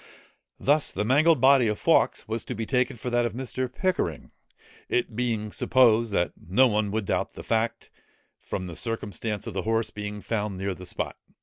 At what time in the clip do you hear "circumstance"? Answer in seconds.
8.75-9.45